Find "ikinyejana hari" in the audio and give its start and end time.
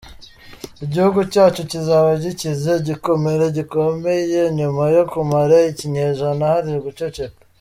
5.71-6.69